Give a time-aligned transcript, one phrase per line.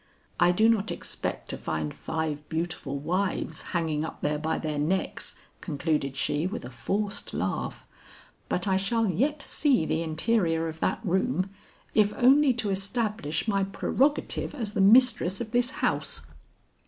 [0.39, 5.35] 'I do not expect to find five beautiful wives hanging up there by their necks,'
[5.59, 7.85] concluded she with a forced laugh,
[8.49, 11.51] 'but I shall yet see the interior of that room,
[11.93, 16.23] if only to establish my prerogative as the mistress of this house.'